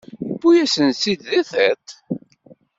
Yewwi-yasen-tt-id 0.27 1.21
di 1.29 1.41
tiṭ. 1.49 1.85